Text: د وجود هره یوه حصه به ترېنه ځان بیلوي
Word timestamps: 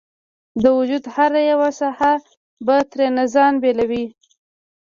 د 0.61 0.63
وجود 0.77 1.03
هره 1.15 1.41
یوه 1.51 1.69
حصه 1.77 2.13
به 2.65 2.75
ترېنه 2.91 3.23
ځان 3.33 3.53
بیلوي 3.61 4.05